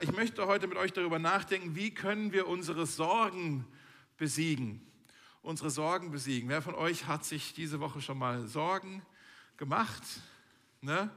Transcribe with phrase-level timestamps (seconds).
[0.00, 3.64] Ich möchte heute mit euch darüber nachdenken, wie können wir unsere Sorgen
[4.16, 4.84] besiegen.
[5.40, 6.48] Unsere Sorgen besiegen.
[6.48, 9.02] Wer von euch hat sich diese Woche schon mal Sorgen
[9.56, 10.02] gemacht?
[10.80, 11.10] Ne?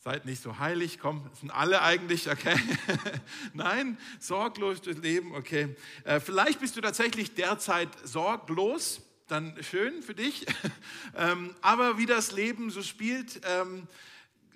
[0.00, 2.56] Seid nicht so heilig, komm, sind alle eigentlich, okay?
[3.54, 5.76] Nein, sorglos durchs Leben, okay.
[6.02, 10.44] Äh, vielleicht bist du tatsächlich derzeit sorglos, dann schön für dich.
[11.16, 13.86] ähm, aber wie das Leben so spielt, ähm,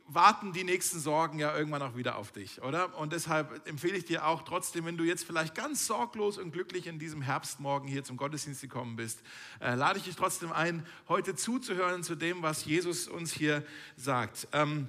[0.09, 2.97] warten die nächsten Sorgen ja irgendwann auch wieder auf dich, oder?
[2.97, 6.87] Und deshalb empfehle ich dir auch trotzdem, wenn du jetzt vielleicht ganz sorglos und glücklich
[6.87, 9.21] in diesem Herbstmorgen hier zum Gottesdienst gekommen bist,
[9.61, 13.65] äh, lade ich dich trotzdem ein, heute zuzuhören zu dem, was Jesus uns hier
[13.97, 14.49] sagt.
[14.53, 14.89] Ähm,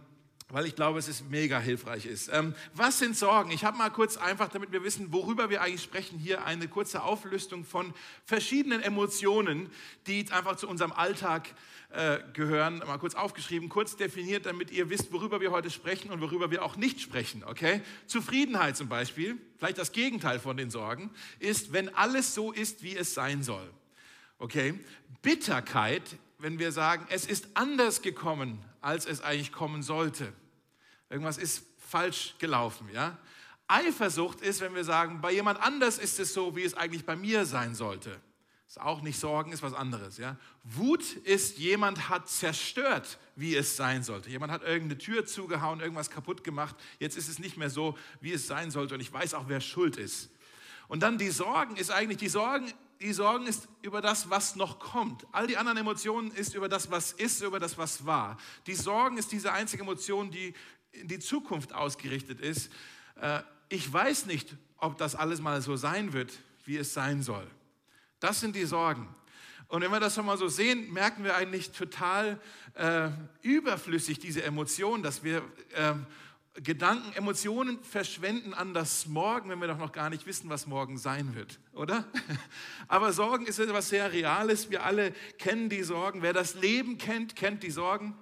[0.49, 2.29] weil ich glaube, es ist mega hilfreich ist.
[2.31, 3.51] Ähm, was sind Sorgen?
[3.51, 7.03] Ich habe mal kurz einfach, damit wir wissen, worüber wir eigentlich sprechen, hier eine kurze
[7.03, 7.93] Auflistung von
[8.23, 9.69] verschiedenen Emotionen,
[10.07, 11.49] die einfach zu unserem Alltag
[11.89, 12.79] äh, gehören.
[12.79, 16.63] Mal kurz aufgeschrieben, kurz definiert, damit ihr wisst, worüber wir heute sprechen und worüber wir
[16.63, 17.43] auch nicht sprechen.
[17.43, 17.81] Okay?
[18.05, 22.95] Zufriedenheit zum Beispiel, vielleicht das Gegenteil von den Sorgen, ist, wenn alles so ist, wie
[22.95, 23.69] es sein soll.
[24.39, 24.79] Okay?
[25.21, 26.03] Bitterkeit,
[26.39, 30.31] wenn wir sagen, es ist anders gekommen, als es eigentlich kommen sollte.
[31.09, 33.17] Irgendwas ist falsch gelaufen, ja?
[33.67, 37.17] Eifersucht ist, wenn wir sagen, bei jemand anders ist es so, wie es eigentlich bei
[37.17, 38.21] mir sein sollte.
[38.67, 40.17] Ist auch nicht Sorgen, ist was anderes.
[40.17, 40.37] Ja?
[40.63, 44.29] Wut ist, jemand hat zerstört, wie es sein sollte.
[44.29, 46.75] Jemand hat irgendeine Tür zugehauen, irgendwas kaputt gemacht.
[46.99, 48.93] Jetzt ist es nicht mehr so, wie es sein sollte.
[48.95, 50.29] Und ich weiß auch, wer schuld ist.
[50.89, 54.79] Und dann die Sorgen ist eigentlich, die Sorgen, die Sorgen ist über das, was noch
[54.79, 55.25] kommt.
[55.31, 58.37] All die anderen Emotionen ist über das, was ist, über das, was war.
[58.65, 60.53] Die Sorgen ist diese einzige Emotion, die
[60.99, 62.71] in die Zukunft ausgerichtet ist.
[63.21, 66.31] Äh, ich weiß nicht, ob das alles mal so sein wird,
[66.65, 67.47] wie es sein soll.
[68.19, 69.07] Das sind die Sorgen.
[69.67, 72.39] Und wenn wir das schon mal so sehen, merken wir eigentlich total
[72.75, 73.09] äh,
[73.41, 75.43] überflüssig diese Emotionen, dass wir
[75.75, 75.93] äh,
[76.63, 80.97] Gedanken, Emotionen verschwenden an das Morgen, wenn wir doch noch gar nicht wissen, was morgen
[80.97, 82.05] sein wird, oder?
[82.87, 84.71] Aber Sorgen ist etwas sehr Reales.
[84.71, 86.23] Wir alle kennen die Sorgen.
[86.23, 88.15] Wer das Leben kennt, kennt die Sorgen.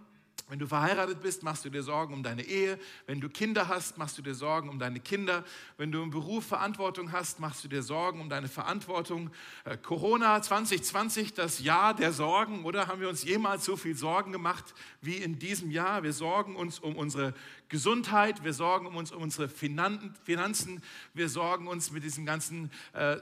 [0.48, 2.78] Wenn du verheiratet bist, machst du dir Sorgen um deine Ehe.
[3.08, 5.44] Wenn du Kinder hast, machst du dir Sorgen um deine Kinder.
[5.78, 9.32] Wenn du im Beruf Verantwortung hast, machst du dir Sorgen um deine Verantwortung.
[9.64, 14.32] Äh, Corona 2020, das Jahr der Sorgen, oder haben wir uns jemals so viel Sorgen
[14.32, 16.04] gemacht wie in diesem Jahr?
[16.04, 17.34] Wir sorgen uns um unsere
[17.68, 20.84] Gesundheit, wir sorgen uns um unsere Finanzen,
[21.16, 23.18] wir sorgen uns mit diesem ganzen äh,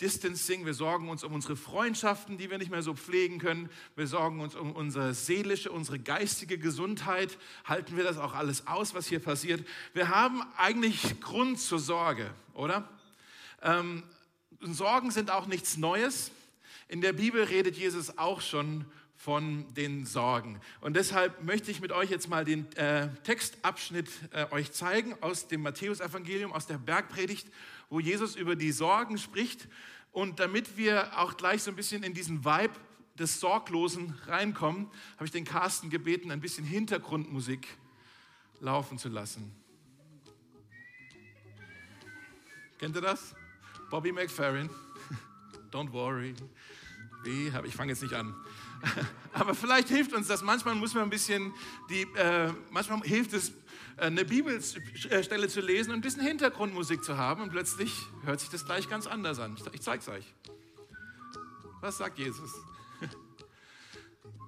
[0.00, 4.06] Distancing, wir sorgen uns um unsere Freundschaften, die wir nicht mehr so pflegen können, wir
[4.06, 9.06] sorgen uns um unsere seelische, unsere geistige Gesundheit, halten wir das auch alles aus, was
[9.06, 9.66] hier passiert.
[9.92, 12.88] Wir haben eigentlich Grund zur Sorge, oder?
[13.62, 14.02] Ähm,
[14.62, 16.30] Sorgen sind auch nichts Neues.
[16.88, 18.84] In der Bibel redet Jesus auch schon
[19.20, 20.58] von den Sorgen.
[20.80, 25.46] Und deshalb möchte ich mit euch jetzt mal den äh, Textabschnitt äh, euch zeigen aus
[25.46, 27.46] dem Matthäusevangelium, aus der Bergpredigt,
[27.90, 29.68] wo Jesus über die Sorgen spricht.
[30.12, 32.74] Und damit wir auch gleich so ein bisschen in diesen Vibe
[33.18, 34.86] des Sorglosen reinkommen,
[35.16, 37.68] habe ich den Carsten gebeten, ein bisschen Hintergrundmusik
[38.60, 39.52] laufen zu lassen.
[42.78, 43.34] Kennt ihr das?
[43.90, 44.70] Bobby McFerrin.
[45.70, 46.34] Don't worry.
[47.24, 48.34] Ich fange jetzt nicht an.
[49.32, 50.42] Aber vielleicht hilft uns das.
[50.42, 51.52] Manchmal muss man ein bisschen,
[51.90, 53.52] die, äh, manchmal hilft es,
[54.00, 57.94] eine Bibelstelle zu lesen und ein bisschen Hintergrundmusik zu haben und plötzlich
[58.24, 59.56] hört sich das gleich ganz anders an.
[59.72, 60.24] Ich zeige es euch.
[61.80, 62.54] Was sagt Jesus?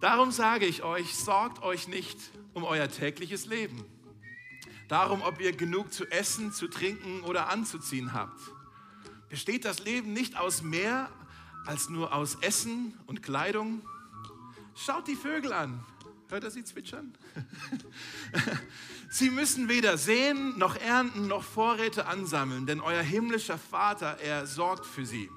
[0.00, 2.18] Darum sage ich euch, sorgt euch nicht
[2.54, 3.84] um euer tägliches Leben.
[4.88, 8.40] Darum, ob ihr genug zu essen, zu trinken oder anzuziehen habt.
[9.28, 11.10] Besteht das Leben nicht aus mehr
[11.66, 13.82] als nur aus Essen und Kleidung?
[14.74, 15.84] Schaut die Vögel an.
[16.32, 17.12] Hört er sie zwitschern?
[19.10, 24.86] sie müssen weder sehen, noch ernten, noch Vorräte ansammeln, denn euer himmlischer Vater, er sorgt
[24.86, 25.28] für sie.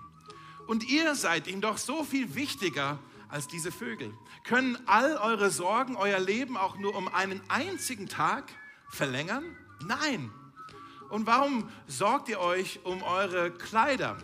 [0.67, 2.97] Und ihr seid ihm doch so viel wichtiger
[3.27, 4.13] als diese Vögel.
[4.45, 8.45] Können all eure Sorgen euer Leben auch nur um einen einzigen Tag
[8.89, 9.43] verlängern?
[9.85, 10.31] Nein.
[11.09, 14.17] Und warum sorgt ihr euch um eure Kleider?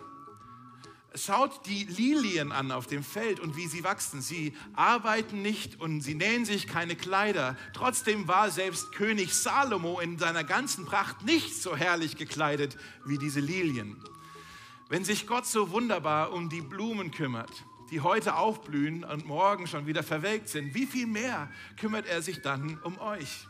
[1.13, 4.21] Schaut die Lilien an auf dem Feld und wie sie wachsen.
[4.21, 7.57] Sie arbeiten nicht und sie nähen sich keine Kleider.
[7.73, 13.41] Trotzdem war selbst König Salomo in seiner ganzen Pracht nicht so herrlich gekleidet wie diese
[13.41, 14.01] Lilien.
[14.87, 19.87] Wenn sich Gott so wunderbar um die Blumen kümmert, die heute aufblühen und morgen schon
[19.87, 23.47] wieder verwelkt sind, wie viel mehr kümmert er sich dann um euch?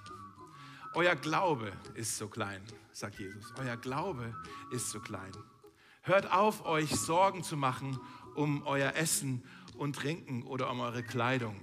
[0.95, 3.53] Euer Glaube ist so klein, sagt Jesus.
[3.57, 4.35] Euer Glaube
[4.71, 5.31] ist so klein.
[6.01, 7.99] Hört auf, euch Sorgen zu machen
[8.35, 9.43] um euer Essen
[9.77, 11.59] und Trinken oder um eure Kleidung.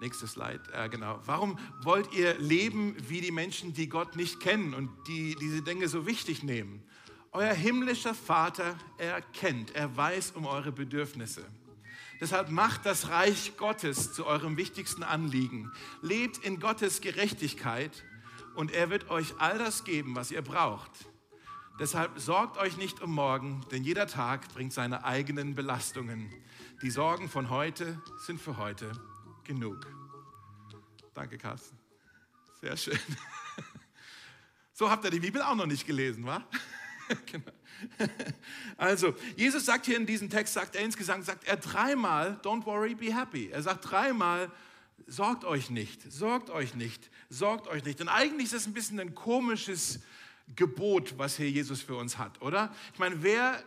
[0.00, 1.20] Nächstes Slide, äh, genau.
[1.24, 5.88] Warum wollt ihr leben wie die Menschen, die Gott nicht kennen und die diese Dinge
[5.88, 6.82] so wichtig nehmen?
[7.30, 11.46] Euer himmlischer Vater, er kennt, er weiß um eure Bedürfnisse.
[12.20, 15.72] Deshalb macht das Reich Gottes zu eurem wichtigsten Anliegen.
[16.02, 18.04] Lebt in Gottes Gerechtigkeit
[18.54, 20.90] und er wird euch all das geben, was ihr braucht.
[21.82, 26.32] Deshalb sorgt euch nicht um morgen, denn jeder Tag bringt seine eigenen Belastungen.
[26.80, 28.92] Die Sorgen von heute sind für heute
[29.42, 29.84] genug.
[31.12, 31.76] Danke, Carsten.
[32.60, 33.00] Sehr schön.
[34.74, 36.42] So habt ihr die Bibel auch noch nicht gelesen, wa?
[37.26, 37.52] genau.
[38.76, 42.94] Also, Jesus sagt hier in diesem Text, sagt er insgesamt, sagt er dreimal, don't worry,
[42.94, 43.50] be happy.
[43.50, 44.50] Er sagt dreimal,
[45.06, 48.00] sorgt euch nicht, sorgt euch nicht, sorgt euch nicht.
[48.00, 50.00] Und eigentlich ist es ein bisschen ein komisches
[50.56, 52.74] Gebot, was hier Jesus für uns hat, oder?
[52.92, 53.62] Ich meine, wer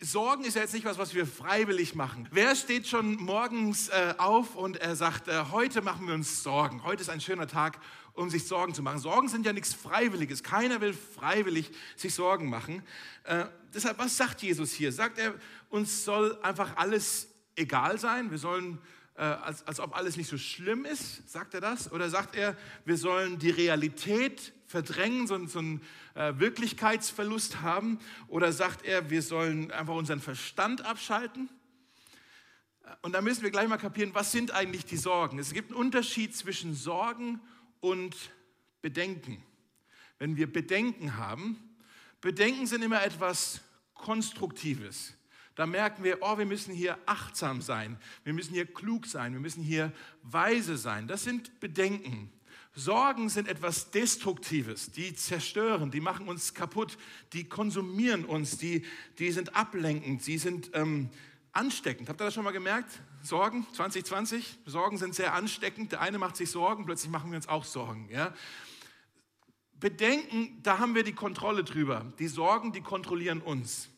[0.00, 2.28] Sorgen ist ja jetzt nicht was, was wir freiwillig machen.
[2.32, 6.82] Wer steht schon morgens äh, auf und er sagt, äh, heute machen wir uns Sorgen.
[6.82, 7.78] Heute ist ein schöner Tag,
[8.12, 8.98] um sich Sorgen zu machen.
[8.98, 10.42] Sorgen sind ja nichts Freiwilliges.
[10.42, 12.82] Keiner will freiwillig sich Sorgen machen.
[13.22, 14.90] Äh, deshalb, was sagt Jesus hier?
[14.90, 15.34] Sagt er,
[15.68, 18.32] uns soll einfach alles egal sein?
[18.32, 18.78] Wir sollen
[19.14, 21.92] äh, als, als ob alles nicht so schlimm ist, sagt er das?
[21.92, 25.80] Oder sagt er, wir sollen die Realität verdrängen, so, so einen
[26.14, 27.98] äh, Wirklichkeitsverlust haben?
[28.28, 31.48] Oder sagt er, wir sollen einfach unseren Verstand abschalten?
[33.02, 35.38] Und da müssen wir gleich mal kapieren, was sind eigentlich die Sorgen?
[35.38, 37.40] Es gibt einen Unterschied zwischen Sorgen
[37.80, 38.16] und
[38.80, 39.42] Bedenken.
[40.18, 41.58] Wenn wir Bedenken haben,
[42.20, 43.60] Bedenken sind immer etwas
[43.94, 45.14] Konstruktives.
[45.54, 49.40] Da merken wir, oh, wir müssen hier achtsam sein, wir müssen hier klug sein, wir
[49.40, 49.92] müssen hier
[50.22, 51.08] weise sein.
[51.08, 52.32] Das sind Bedenken.
[52.74, 56.96] Sorgen sind etwas Destruktives, die zerstören, die machen uns kaputt,
[57.32, 58.84] die konsumieren uns, die,
[59.18, 61.10] die sind ablenkend, sie sind ähm,
[61.52, 62.08] ansteckend.
[62.08, 63.00] Habt ihr das schon mal gemerkt?
[63.22, 65.92] Sorgen 2020, Sorgen sind sehr ansteckend.
[65.92, 68.08] Der eine macht sich Sorgen, plötzlich machen wir uns auch Sorgen.
[68.10, 68.32] Ja?
[69.74, 72.12] Bedenken, da haben wir die Kontrolle drüber.
[72.18, 73.88] Die Sorgen, die kontrollieren uns.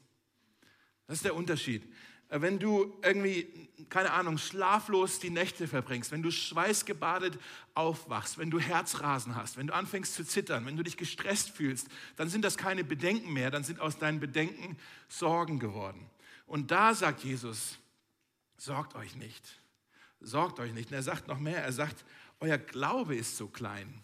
[1.06, 1.90] Das ist der Unterschied.
[2.30, 7.38] Äh, wenn du irgendwie, keine Ahnung, schlaflos die Nächte verbringst, wenn du schweißgebadet
[7.74, 11.88] aufwachst, wenn du Herzrasen hast, wenn du anfängst zu zittern, wenn du dich gestresst fühlst,
[12.16, 14.78] dann sind das keine Bedenken mehr, dann sind aus deinen Bedenken
[15.08, 16.08] Sorgen geworden.
[16.46, 17.78] Und da sagt Jesus,
[18.56, 19.60] sorgt euch nicht,
[20.20, 20.90] sorgt euch nicht.
[20.90, 22.04] Und er sagt noch mehr, er sagt,
[22.40, 24.02] euer Glaube ist so klein.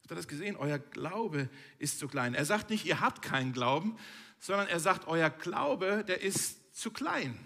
[0.00, 0.56] Habt ihr das gesehen?
[0.56, 1.48] Euer Glaube
[1.78, 2.34] ist so klein.
[2.34, 3.96] Er sagt nicht, ihr habt keinen Glauben,
[4.38, 7.38] sondern er sagt, euer Glaube, der ist zu klein.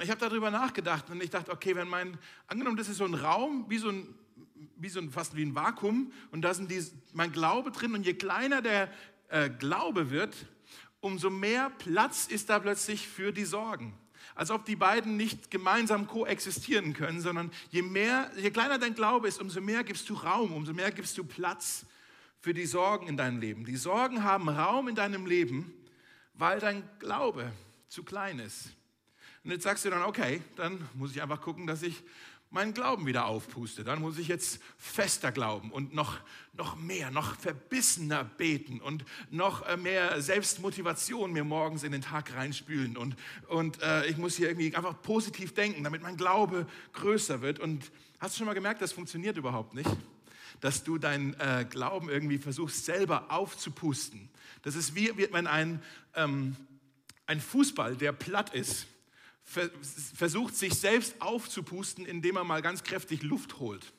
[0.00, 2.16] Und ich habe darüber nachgedacht und ich dachte, okay, wenn mein,
[2.46, 4.14] angenommen, das ist so ein Raum, wie so ein,
[4.76, 6.82] wie so ein fast wie ein Vakuum und da sind die,
[7.12, 8.90] mein Glaube drin und je kleiner der
[9.28, 10.34] äh, Glaube wird,
[11.00, 13.92] umso mehr Platz ist da plötzlich für die Sorgen.
[14.34, 19.28] Als ob die beiden nicht gemeinsam koexistieren können, sondern je mehr, je kleiner dein Glaube
[19.28, 21.84] ist, umso mehr gibst du Raum, umso mehr gibst du Platz
[22.38, 23.66] für die Sorgen in deinem Leben.
[23.66, 25.74] Die Sorgen haben Raum in deinem Leben,
[26.32, 27.52] weil dein Glaube
[27.90, 28.70] zu klein ist.
[29.44, 32.02] Und jetzt sagst du dann, okay, dann muss ich einfach gucken, dass ich
[32.50, 33.84] meinen Glauben wieder aufpuste.
[33.84, 36.18] Dann muss ich jetzt fester glauben und noch,
[36.52, 42.34] noch mehr, noch verbissener beten und noch äh, mehr Selbstmotivation mir morgens in den Tag
[42.34, 42.96] reinspülen.
[42.96, 43.16] Und,
[43.48, 47.60] und äh, ich muss hier irgendwie einfach positiv denken, damit mein Glaube größer wird.
[47.60, 49.90] Und hast du schon mal gemerkt, das funktioniert überhaupt nicht?
[50.60, 54.28] dass du deinen äh, Glauben irgendwie versuchst selber aufzupusten.
[54.60, 55.82] Das ist wie, wenn ein,
[56.14, 56.54] ähm,
[57.26, 58.86] ein Fußball, der platt ist,
[60.14, 63.92] versucht sich selbst aufzupusten, indem er mal ganz kräftig Luft holt.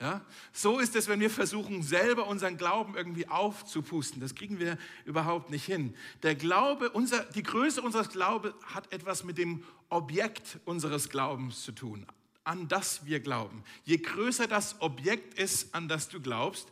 [0.00, 0.24] Ja?
[0.52, 4.20] So ist es, wenn wir versuchen, selber unseren Glauben irgendwie aufzupusten.
[4.20, 5.94] Das kriegen wir überhaupt nicht hin.
[6.22, 11.72] Der Glaube, unser, die Größe unseres Glaubens hat etwas mit dem Objekt unseres Glaubens zu
[11.72, 12.06] tun
[12.46, 13.64] an das wir glauben.
[13.84, 16.70] Je größer das Objekt ist, an das du glaubst,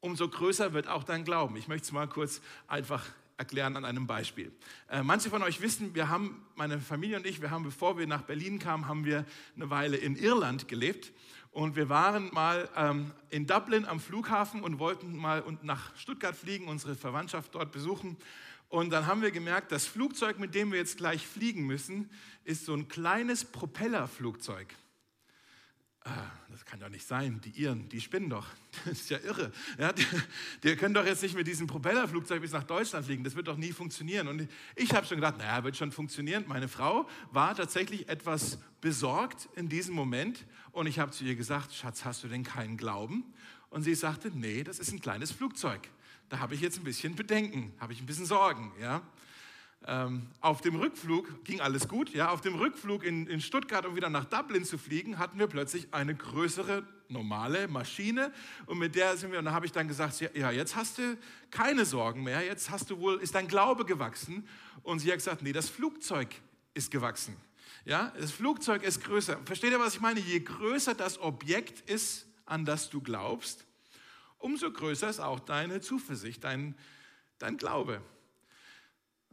[0.00, 1.56] umso größer wird auch dein Glauben.
[1.56, 3.04] Ich möchte es mal kurz einfach
[3.36, 4.52] erklären an einem Beispiel.
[4.88, 8.06] Äh, manche von euch wissen, wir haben, meine Familie und ich, wir haben, bevor wir
[8.06, 9.24] nach Berlin kamen, haben wir
[9.54, 11.12] eine Weile in Irland gelebt.
[11.50, 16.68] Und wir waren mal ähm, in Dublin am Flughafen und wollten mal nach Stuttgart fliegen,
[16.68, 18.16] unsere Verwandtschaft dort besuchen.
[18.68, 22.10] Und dann haben wir gemerkt, das Flugzeug, mit dem wir jetzt gleich fliegen müssen,
[22.44, 24.74] ist so ein kleines Propellerflugzeug
[26.50, 28.46] das kann doch nicht sein, die Iren, die spinnen doch.
[28.84, 29.50] Das ist ja irre.
[29.78, 30.04] Ja, die,
[30.62, 33.24] die, können doch jetzt nicht mit diesem Propellerflugzeug bis nach Deutschland fliegen.
[33.24, 34.28] Das wird doch nie funktionieren.
[34.28, 36.44] Und ich habe schon gedacht, naja, wird schon funktionieren.
[36.46, 40.44] Meine Frau war tatsächlich etwas besorgt in diesem Moment.
[40.72, 43.24] Und ich habe zu ihr gesagt, Schatz, hast du denn keinen Glauben?
[43.70, 45.88] Und sie sagte, nee, das ist ein kleines Flugzeug.
[46.28, 48.72] Da habe ich jetzt ein bisschen Bedenken, habe ich ein bisschen Sorgen.
[48.80, 49.02] Ja?
[49.88, 52.10] Ähm, auf dem Rückflug ging alles gut.
[52.10, 55.46] Ja, auf dem Rückflug in, in Stuttgart, um wieder nach Dublin zu fliegen, hatten wir
[55.46, 58.32] plötzlich eine größere normale Maschine
[58.66, 59.38] und mit der sind wir.
[59.38, 61.16] Und da habe ich dann gesagt, ja, jetzt hast du
[61.50, 62.44] keine Sorgen mehr.
[62.44, 64.48] Jetzt hast du wohl ist dein Glaube gewachsen.
[64.82, 66.28] Und sie hat gesagt, nee, das Flugzeug
[66.74, 67.36] ist gewachsen.
[67.84, 69.38] Ja, das Flugzeug ist größer.
[69.44, 70.18] Versteht ihr, was ich meine?
[70.18, 73.64] Je größer das Objekt ist, an das du glaubst,
[74.38, 76.76] umso größer ist auch deine Zuversicht, dein,
[77.38, 78.00] dein Glaube.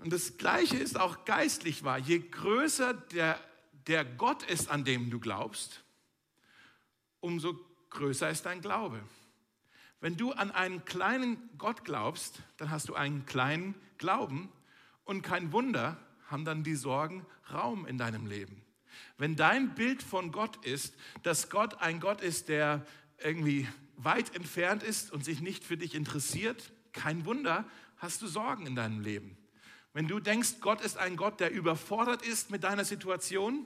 [0.04, 1.98] Und das Gleiche ist auch geistlich wahr.
[1.98, 3.40] Je größer der,
[3.88, 5.82] der Gott ist, an dem du glaubst,
[7.22, 7.58] umso
[7.90, 9.02] größer ist dein Glaube.
[10.02, 14.52] Wenn du an einen kleinen Gott glaubst, dann hast du einen kleinen Glauben
[15.06, 18.62] und kein Wunder, haben dann die Sorgen Raum in deinem Leben.
[19.18, 22.86] Wenn dein Bild von Gott ist, dass Gott ein Gott ist, der
[23.20, 27.64] irgendwie weit entfernt ist und sich nicht für dich interessiert, kein Wunder,
[27.96, 29.38] hast du Sorgen in deinem Leben.
[29.94, 33.66] Wenn du denkst, Gott ist ein Gott, der überfordert ist mit deiner Situation,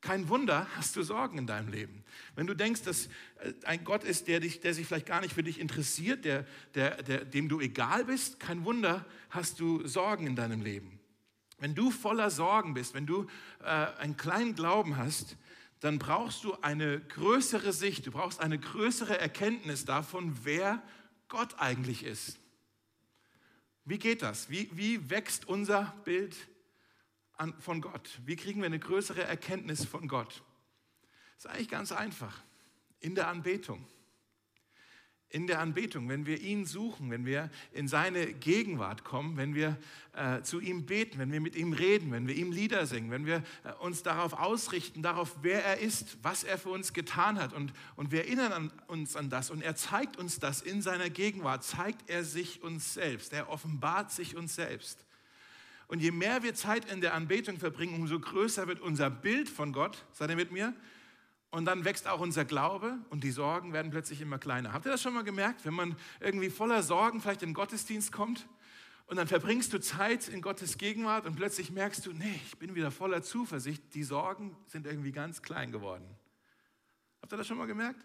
[0.00, 2.04] kein Wunder, hast du Sorgen in deinem Leben.
[2.36, 3.06] Wenn du denkst, dass
[3.40, 6.46] äh, ein Gott ist, der, dich, der sich vielleicht gar nicht für dich interessiert, der,
[6.74, 11.00] der, der, dem du egal bist, kein Wunder, hast du Sorgen in deinem Leben.
[11.58, 13.26] Wenn du voller Sorgen bist, wenn du
[13.60, 15.36] äh, einen kleinen Glauben hast,
[15.80, 20.82] dann brauchst du eine größere Sicht, du brauchst eine größere Erkenntnis davon, wer
[21.28, 22.38] Gott eigentlich ist.
[23.88, 24.50] Wie geht das?
[24.50, 26.36] Wie, wie wächst unser Bild
[27.38, 28.20] an, von Gott?
[28.26, 30.42] Wie kriegen wir eine größere Erkenntnis von Gott?
[31.36, 32.42] Das ist eigentlich ganz einfach.
[33.00, 33.86] In der Anbetung
[35.30, 39.76] in der Anbetung, wenn wir ihn suchen, wenn wir in seine Gegenwart kommen, wenn wir
[40.14, 43.26] äh, zu ihm beten, wenn wir mit ihm reden, wenn wir ihm Lieder singen, wenn
[43.26, 47.52] wir äh, uns darauf ausrichten, darauf, wer er ist, was er für uns getan hat
[47.52, 51.10] und, und wir erinnern an, uns an das und er zeigt uns das in seiner
[51.10, 55.04] Gegenwart, zeigt er sich uns selbst, er offenbart sich uns selbst.
[55.88, 59.72] Und je mehr wir Zeit in der Anbetung verbringen, umso größer wird unser Bild von
[59.72, 60.04] Gott.
[60.12, 60.74] Seid ihr mit mir?
[61.50, 64.72] Und dann wächst auch unser Glaube und die Sorgen werden plötzlich immer kleiner.
[64.72, 65.64] Habt ihr das schon mal gemerkt?
[65.64, 68.46] Wenn man irgendwie voller Sorgen vielleicht in den Gottesdienst kommt
[69.06, 72.74] und dann verbringst du Zeit in Gottes Gegenwart und plötzlich merkst du, nee, ich bin
[72.74, 76.04] wieder voller Zuversicht, die Sorgen sind irgendwie ganz klein geworden.
[77.22, 78.04] Habt ihr das schon mal gemerkt?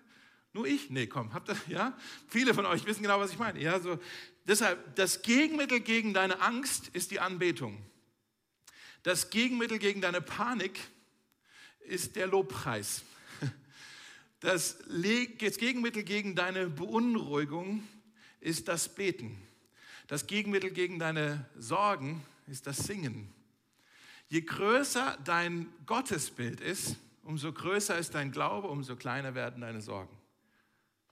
[0.54, 0.90] Nur ich?
[0.90, 1.98] Nee, komm, habt ihr, ja?
[2.30, 3.60] Viele von euch wissen genau, was ich meine.
[3.60, 4.00] Ja, so,
[4.46, 7.84] deshalb, das Gegenmittel gegen deine Angst ist die Anbetung.
[9.02, 10.80] Das Gegenmittel gegen deine Panik
[11.82, 13.04] ist der Lobpreis.
[14.44, 14.78] Das,
[15.58, 17.82] Gegenmittel gegen deine Beunruhigung
[18.42, 19.42] ist das Beten.
[20.08, 23.34] Das Gegenmittel gegen deine Sorgen ist das Singen.
[24.28, 30.14] Je größer dein Gottesbild ist, umso größer ist dein Glaube, umso kleiner werden deine Sorgen.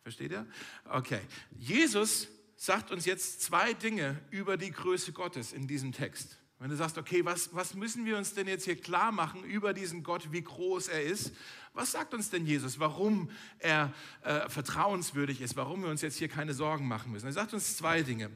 [0.03, 0.45] Versteht ihr?
[0.83, 1.21] Okay.
[1.57, 6.40] Jesus sagt uns jetzt zwei Dinge über die Größe Gottes in diesem Text.
[6.61, 9.73] Wenn du sagst, okay, was, was müssen wir uns denn jetzt hier klar machen über
[9.73, 11.33] diesen Gott, wie groß er ist?
[11.73, 13.91] Was sagt uns denn Jesus, warum er
[14.21, 17.25] äh, vertrauenswürdig ist, warum wir uns jetzt hier keine Sorgen machen müssen?
[17.25, 18.29] Er sagt uns zwei Dinge,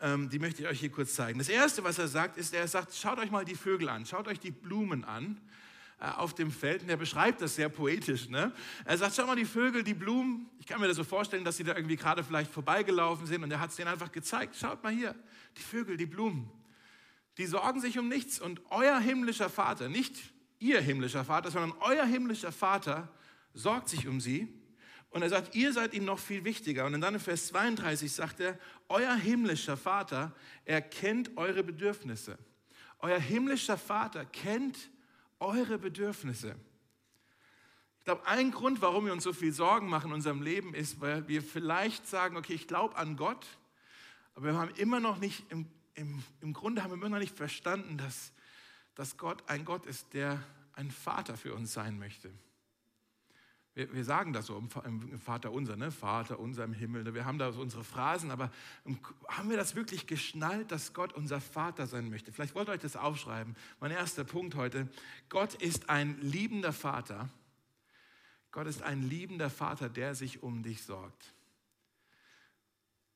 [0.00, 1.40] ähm, die möchte ich euch hier kurz zeigen.
[1.40, 4.28] Das Erste, was er sagt, ist, er sagt, schaut euch mal die Vögel an, schaut
[4.28, 5.40] euch die Blumen an
[5.98, 6.84] äh, auf dem Feld.
[6.84, 8.28] Und er beschreibt das sehr poetisch.
[8.28, 8.52] Ne?
[8.84, 10.48] Er sagt, schau mal, die Vögel, die Blumen.
[10.60, 13.42] Ich kann mir das so vorstellen, dass sie da irgendwie gerade vielleicht vorbeigelaufen sind.
[13.42, 14.54] Und er hat es denen einfach gezeigt.
[14.54, 15.16] Schaut mal hier,
[15.56, 16.48] die Vögel, die Blumen
[17.38, 18.40] die sorgen sich um nichts.
[18.40, 20.16] Und euer himmlischer Vater, nicht
[20.58, 23.08] ihr himmlischer Vater, sondern euer himmlischer Vater
[23.54, 24.48] sorgt sich um sie.
[25.10, 26.86] Und er sagt, ihr seid ihm noch viel wichtiger.
[26.86, 28.58] Und dann in Vers 32 sagt er,
[28.88, 30.34] euer himmlischer Vater,
[30.64, 32.38] er kennt eure Bedürfnisse.
[32.98, 34.90] Euer himmlischer Vater kennt
[35.38, 36.54] eure Bedürfnisse.
[37.98, 41.00] Ich glaube, ein Grund, warum wir uns so viel Sorgen machen in unserem Leben, ist,
[41.00, 43.46] weil wir vielleicht sagen, okay, ich glaube an Gott,
[44.34, 47.36] aber wir haben immer noch nicht im im, im Grunde haben wir immer noch nicht
[47.36, 48.32] verstanden, dass,
[48.94, 50.42] dass Gott ein Gott ist, der
[50.74, 52.30] ein Vater für uns sein möchte.
[53.74, 54.68] Wir, wir sagen das so im,
[55.10, 55.90] im Vater unser, ne?
[55.90, 57.04] Vater unser im Himmel.
[57.04, 57.14] Ne?
[57.14, 58.50] Wir haben da so unsere Phrasen, aber
[59.28, 62.32] haben wir das wirklich geschnallt, dass Gott unser Vater sein möchte?
[62.32, 63.56] Vielleicht wollt ihr euch das aufschreiben.
[63.80, 64.88] Mein erster Punkt heute.
[65.28, 67.30] Gott ist ein liebender Vater.
[68.50, 71.32] Gott ist ein liebender Vater, der sich um dich sorgt.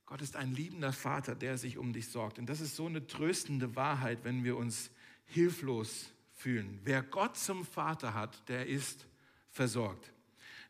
[0.06, 2.38] Gott ist ein liebender Vater, der sich um dich sorgt.
[2.38, 4.90] Und das ist so eine tröstende Wahrheit, wenn wir uns
[5.26, 6.80] hilflos fühlen.
[6.84, 9.06] Wer Gott zum Vater hat, der ist
[9.50, 10.12] versorgt.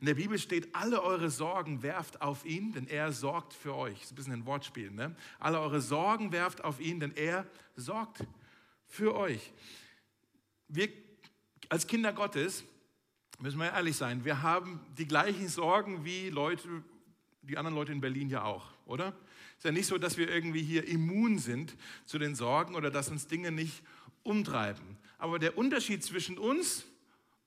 [0.01, 3.95] In der Bibel steht, alle eure Sorgen werft auf ihn, denn er sorgt für euch.
[3.95, 4.91] Das ist ein bisschen ein Wortspiel.
[4.91, 5.15] Ne?
[5.39, 8.25] Alle eure Sorgen werft auf ihn, denn er sorgt
[8.87, 9.53] für euch.
[10.69, 10.89] Wir
[11.69, 12.65] als Kinder Gottes,
[13.41, 16.83] müssen wir ehrlich sein, wir haben die gleichen Sorgen wie Leute,
[17.43, 19.15] die anderen Leute in Berlin ja auch, oder?
[19.57, 22.91] Es ist ja nicht so, dass wir irgendwie hier immun sind zu den Sorgen oder
[22.91, 23.83] dass uns Dinge nicht
[24.23, 24.99] umtreiben.
[25.19, 26.85] Aber der Unterschied zwischen uns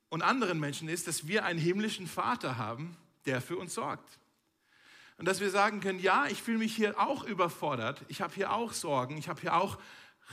[0.10, 4.20] und anderen Menschen ist, dass wir einen himmlischen Vater haben, der für uns sorgt.
[5.18, 8.54] Und dass wir sagen können, ja, ich fühle mich hier auch überfordert, ich habe hier
[8.54, 9.78] auch Sorgen, ich habe hier auch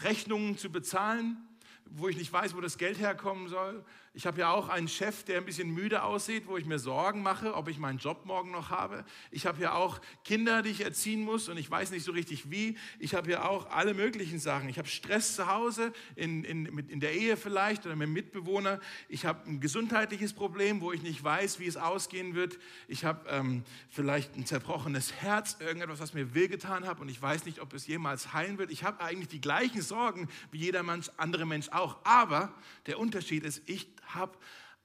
[0.02, 1.36] Rechnungen zu bezahlen,
[1.84, 3.84] wo ich nicht weiß, wo das Geld herkommen soll.
[4.16, 7.20] Ich habe ja auch einen Chef, der ein bisschen müde aussieht, wo ich mir Sorgen
[7.20, 9.04] mache, ob ich meinen Job morgen noch habe.
[9.30, 12.50] Ich habe ja auch Kinder, die ich erziehen muss und ich weiß nicht so richtig
[12.50, 12.78] wie.
[12.98, 14.70] Ich habe ja auch alle möglichen Sachen.
[14.70, 18.80] Ich habe Stress zu Hause, in, in, in der Ehe vielleicht oder mit Mitbewohner.
[19.10, 22.58] Ich habe ein gesundheitliches Problem, wo ich nicht weiß, wie es ausgehen wird.
[22.88, 27.44] Ich habe ähm, vielleicht ein zerbrochenes Herz, irgendetwas, was mir wehgetan hat und ich weiß
[27.44, 28.70] nicht, ob es jemals heilen wird.
[28.70, 30.82] Ich habe eigentlich die gleichen Sorgen wie jeder
[31.18, 31.98] andere Mensch auch.
[32.04, 32.54] Aber
[32.86, 34.38] der Unterschied ist, ich habe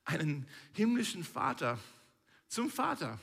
[0.05, 1.79] einen himmlischen Vater
[2.47, 3.19] zum Vater,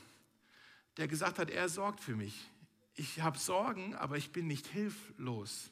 [0.97, 2.49] der gesagt hat, er sorgt für mich.
[2.95, 5.71] Ich habe Sorgen, aber ich bin nicht hilflos.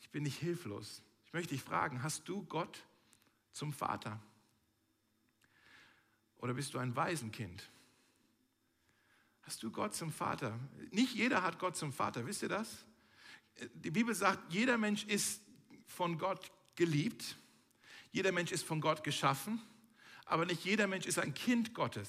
[0.00, 1.02] Ich bin nicht hilflos.
[1.26, 2.84] Ich möchte dich fragen, hast du Gott
[3.52, 4.20] zum Vater?
[6.36, 7.70] Oder bist du ein Waisenkind?
[9.42, 10.58] Hast du Gott zum Vater?
[10.90, 12.84] Nicht jeder hat Gott zum Vater, wisst ihr das?
[13.74, 15.40] Die Bibel sagt, jeder Mensch ist
[15.86, 17.36] von Gott geliebt
[18.12, 19.60] jeder Mensch ist von Gott geschaffen,
[20.24, 22.08] aber nicht jeder Mensch ist ein Kind Gottes.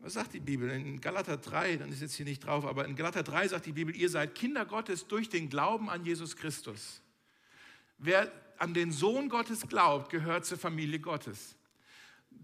[0.00, 0.70] Was sagt die Bibel?
[0.70, 3.72] In Galater 3, dann ist jetzt hier nicht drauf, aber in Galater 3 sagt die
[3.72, 7.02] Bibel, ihr seid Kinder Gottes durch den Glauben an Jesus Christus.
[7.98, 11.56] Wer an den Sohn Gottes glaubt, gehört zur Familie Gottes.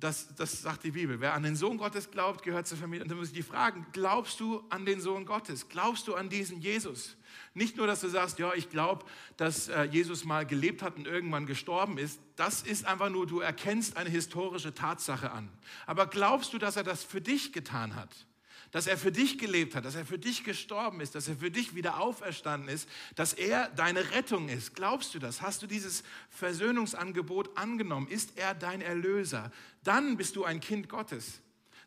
[0.00, 1.20] Das, das sagt die Bibel.
[1.20, 3.04] Wer an den Sohn Gottes glaubt, gehört zur Familie.
[3.04, 5.68] Und dann muss ich die fragen, glaubst du an den Sohn Gottes?
[5.68, 7.16] Glaubst du an diesen Jesus?
[7.54, 9.04] Nicht nur, dass du sagst, ja, ich glaube,
[9.36, 12.20] dass äh, Jesus mal gelebt hat und irgendwann gestorben ist.
[12.36, 15.48] Das ist einfach nur, du erkennst eine historische Tatsache an.
[15.86, 18.10] Aber glaubst du, dass er das für dich getan hat?
[18.74, 21.52] Dass er für dich gelebt hat, dass er für dich gestorben ist, dass er für
[21.52, 24.74] dich wieder auferstanden ist, dass er deine Rettung ist.
[24.74, 25.42] Glaubst du das?
[25.42, 28.08] Hast du dieses Versöhnungsangebot angenommen?
[28.08, 29.52] Ist er dein Erlöser?
[29.84, 31.40] Dann bist du ein Kind Gottes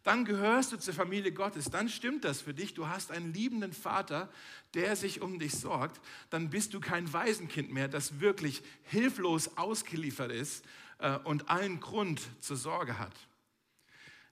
[0.03, 3.73] dann gehörst du zur Familie Gottes, dann stimmt das für dich, du hast einen liebenden
[3.73, 4.29] Vater,
[4.73, 10.31] der sich um dich sorgt, dann bist du kein Waisenkind mehr, das wirklich hilflos ausgeliefert
[10.31, 10.63] ist
[10.99, 13.11] äh, und allen Grund zur Sorge hat.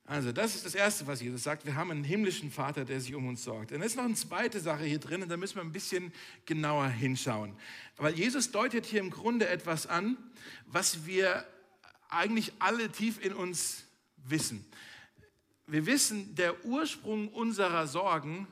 [0.05, 1.65] Also, das ist das Erste, was Jesus sagt.
[1.65, 3.71] Wir haben einen himmlischen Vater, der sich um uns sorgt.
[3.71, 6.13] Und es ist noch eine zweite Sache hier drin, und da müssen wir ein bisschen
[6.45, 7.55] genauer hinschauen.
[7.97, 10.17] Weil Jesus deutet hier im Grunde etwas an,
[10.67, 11.45] was wir
[12.09, 13.85] eigentlich alle tief in uns
[14.27, 14.65] wissen
[15.67, 18.47] wir wissen, der Ursprung unserer Sorgen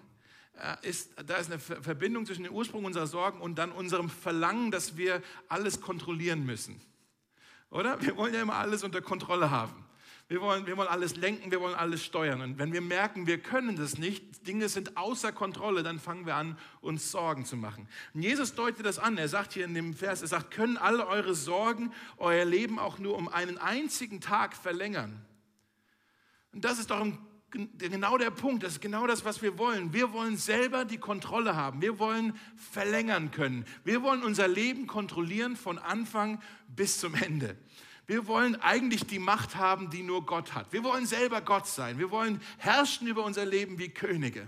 [0.57, 4.71] äh, ist, da ist eine Verbindung zwischen dem Ursprung unserer Sorgen und dann unserem Verlangen,
[4.71, 6.81] dass wir alles kontrollieren müssen.
[7.69, 8.01] Oder?
[8.01, 9.82] Wir wollen ja immer alles unter Kontrolle haben.
[10.33, 12.41] Wir wollen, wir wollen alles lenken, wir wollen alles steuern.
[12.41, 16.33] Und wenn wir merken, wir können das nicht, Dinge sind außer Kontrolle, dann fangen wir
[16.33, 17.87] an, uns Sorgen zu machen.
[18.15, 19.19] Und Jesus deutet das an.
[19.19, 22.97] Er sagt hier in dem Vers, er sagt, können alle eure Sorgen euer Leben auch
[22.97, 25.23] nur um einen einzigen Tag verlängern?
[26.51, 27.05] Und das ist doch
[27.51, 29.93] genau der Punkt, das ist genau das, was wir wollen.
[29.93, 31.79] Wir wollen selber die Kontrolle haben.
[31.79, 33.65] Wir wollen verlängern können.
[33.83, 37.55] Wir wollen unser Leben kontrollieren von Anfang bis zum Ende.
[38.05, 40.73] Wir wollen eigentlich die Macht haben, die nur Gott hat.
[40.73, 41.99] Wir wollen selber Gott sein.
[41.99, 44.47] Wir wollen herrschen über unser Leben wie Könige.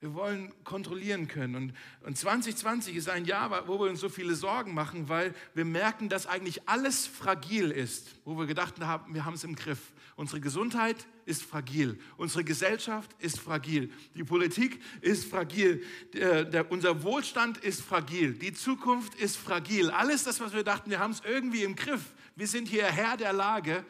[0.00, 1.56] Wir wollen kontrollieren können.
[1.56, 5.64] Und, und 2020 ist ein Jahr, wo wir uns so viele Sorgen machen, weil wir
[5.64, 9.92] merken, dass eigentlich alles fragil ist, wo wir gedacht haben, wir haben es im Griff.
[10.14, 11.98] Unsere Gesundheit ist fragil.
[12.16, 13.92] Unsere Gesellschaft ist fragil.
[14.14, 15.84] Die Politik ist fragil.
[16.14, 18.32] Der, der, unser Wohlstand ist fragil.
[18.32, 19.90] Die Zukunft ist fragil.
[19.90, 22.14] Alles das, was wir dachten, wir haben es irgendwie im Griff.
[22.34, 23.84] Wir sind hier Herr der Lage.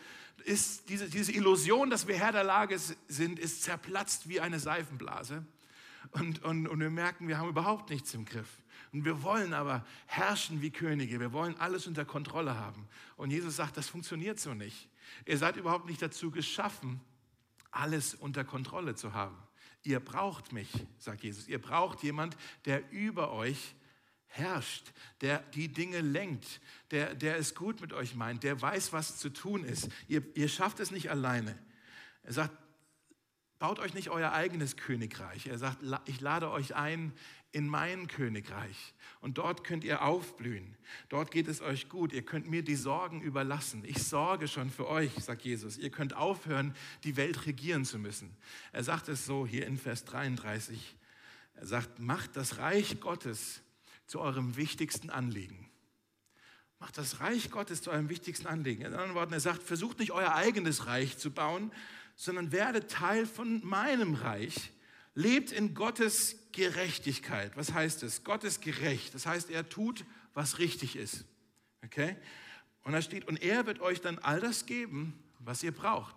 [0.45, 5.45] Ist diese, diese Illusion, dass wir Herr der Lage sind, ist zerplatzt wie eine Seifenblase
[6.13, 8.49] und, und, und wir merken, wir haben überhaupt nichts im Griff.
[8.93, 11.21] Und wir wollen aber herrschen wie Könige.
[11.21, 12.89] Wir wollen alles unter Kontrolle haben.
[13.17, 14.89] Und Jesus sagt, das funktioniert so nicht.
[15.27, 17.01] Ihr seid überhaupt nicht dazu geschaffen,
[17.79, 19.37] alles unter Kontrolle zu haben.
[19.85, 21.49] Ihr braucht mich, sagt Jesus.
[21.49, 23.75] Ihr braucht jemand, der über euch
[24.27, 26.61] herrscht, der die Dinge lenkt,
[26.91, 29.89] der, der es gut mit euch meint, der weiß, was zu tun ist.
[30.09, 31.57] Ihr, ihr schafft es nicht alleine.
[32.23, 32.53] Er sagt,
[33.59, 35.49] Baut euch nicht euer eigenes Königreich.
[35.49, 37.13] Er sagt, ich lade euch ein
[37.53, 38.95] in mein Königreich.
[39.21, 40.77] Und dort könnt ihr aufblühen.
[41.09, 42.13] Dort geht es euch gut.
[42.13, 43.85] Ihr könnt mir die Sorgen überlassen.
[43.87, 45.79] Ich sorge schon für euch, sagt Jesus.
[45.79, 48.37] Ihr könnt aufhören, die Welt regieren zu müssen.
[48.73, 50.97] Er sagt es so hier in Vers 33.
[51.55, 53.63] Er sagt, macht das Reich Gottes
[54.07, 55.69] zu eurem wichtigsten Anliegen.
[56.79, 58.83] Macht das Reich Gottes zu eurem wichtigsten Anliegen.
[58.83, 61.73] In anderen Worten, er sagt, versucht nicht euer eigenes Reich zu bauen,
[62.15, 64.71] sondern werdet Teil von meinem Reich.
[65.15, 67.57] Lebt in Gottes Gerechtigkeit.
[67.57, 68.25] Was heißt es?
[68.25, 69.15] Gott ist gerecht.
[69.15, 71.25] Das heißt, er tut, was richtig ist.
[71.85, 72.17] Okay?
[72.83, 76.17] Und da steht, und er wird euch dann all das geben, was ihr braucht.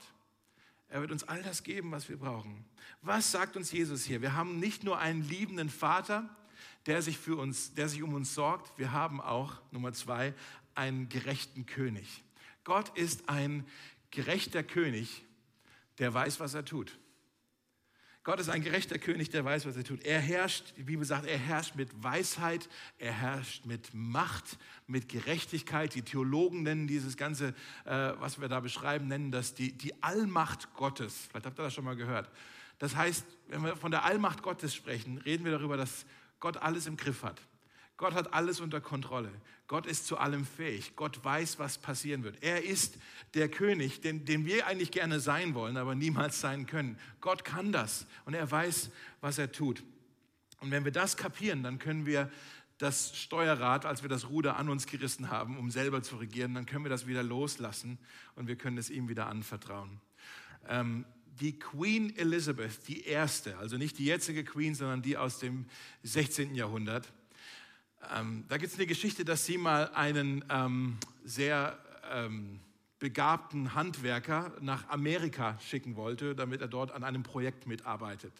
[0.89, 2.65] Er wird uns all das geben, was wir brauchen.
[3.03, 4.23] Was sagt uns Jesus hier?
[4.23, 6.27] Wir haben nicht nur einen liebenden Vater,
[6.87, 8.75] der sich für uns, der sich um uns sorgt.
[8.79, 10.33] Wir haben auch, Nummer zwei,
[10.73, 12.23] einen gerechten König.
[12.63, 13.63] Gott ist ein
[14.09, 15.23] gerechter König,
[15.99, 16.97] der weiß, was er tut.
[18.23, 20.03] Gott ist ein gerechter König, der weiß, was er tut.
[20.03, 25.95] Er herrscht, die Bibel sagt, er herrscht mit Weisheit, er herrscht mit Macht, mit Gerechtigkeit.
[25.95, 27.55] Die Theologen nennen dieses Ganze,
[27.85, 31.29] äh, was wir da beschreiben, nennen das die, die Allmacht Gottes.
[31.29, 32.29] Vielleicht habt ihr das schon mal gehört.
[32.77, 36.05] Das heißt, wenn wir von der Allmacht Gottes sprechen, reden wir darüber, dass
[36.39, 37.41] Gott alles im Griff hat.
[38.01, 39.31] Gott hat alles unter Kontrolle.
[39.67, 40.95] Gott ist zu allem fähig.
[40.95, 42.41] Gott weiß, was passieren wird.
[42.41, 42.97] Er ist
[43.35, 46.97] der König, den, den wir eigentlich gerne sein wollen, aber niemals sein können.
[47.19, 48.89] Gott kann das und er weiß,
[49.21, 49.83] was er tut.
[50.61, 52.31] Und wenn wir das kapieren, dann können wir
[52.79, 56.65] das Steuerrad, als wir das Ruder an uns gerissen haben, um selber zu regieren, dann
[56.65, 57.99] können wir das wieder loslassen
[58.33, 60.01] und wir können es ihm wieder anvertrauen.
[60.67, 61.05] Ähm,
[61.39, 65.67] die Queen Elizabeth, die erste, also nicht die jetzige Queen, sondern die aus dem
[66.01, 66.55] 16.
[66.55, 67.13] Jahrhundert,
[68.15, 71.77] ähm, da gibt es eine Geschichte, dass sie mal einen ähm, sehr
[72.11, 72.59] ähm,
[72.99, 78.33] begabten Handwerker nach Amerika schicken wollte, damit er dort an einem Projekt mitarbeitet.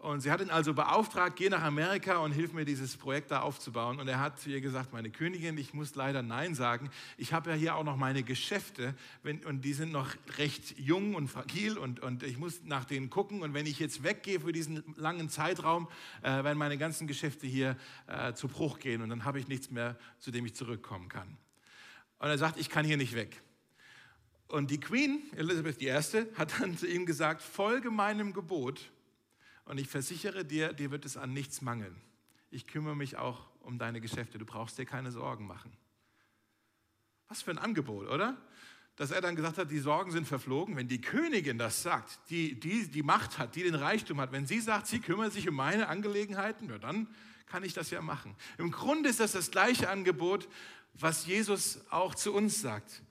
[0.00, 3.40] Und sie hat ihn also beauftragt, geh nach Amerika und hilf mir, dieses Projekt da
[3.42, 4.00] aufzubauen.
[4.00, 6.88] Und er hat zu ihr gesagt, meine Königin, ich muss leider Nein sagen.
[7.18, 10.08] Ich habe ja hier auch noch meine Geschäfte wenn, und die sind noch
[10.38, 13.42] recht jung und fragil und, und ich muss nach denen gucken.
[13.42, 15.86] Und wenn ich jetzt weggehe für diesen langen Zeitraum,
[16.22, 19.70] äh, werden meine ganzen Geschäfte hier äh, zu Bruch gehen und dann habe ich nichts
[19.70, 21.36] mehr, zu dem ich zurückkommen kann.
[22.20, 23.42] Und er sagt, ich kann hier nicht weg.
[24.48, 25.90] Und die Queen, Elizabeth I.,
[26.36, 28.90] hat dann zu ihm gesagt, folge meinem Gebot
[29.70, 31.94] und ich versichere dir, dir wird es an nichts mangeln.
[32.50, 34.36] Ich kümmere mich auch um deine Geschäfte.
[34.36, 35.72] Du brauchst dir keine Sorgen machen.
[37.28, 38.36] Was für ein Angebot, oder?
[38.96, 40.74] Dass er dann gesagt hat, die Sorgen sind verflogen.
[40.74, 44.44] Wenn die Königin das sagt, die, die die Macht hat, die den Reichtum hat, wenn
[44.44, 47.06] sie sagt, sie kümmert sich um meine Angelegenheiten, ja, dann
[47.46, 48.34] kann ich das ja machen.
[48.58, 50.48] Im Grunde ist das das gleiche Angebot,
[50.94, 53.02] was Jesus auch zu uns sagt.